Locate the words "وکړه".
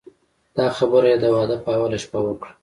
2.23-2.51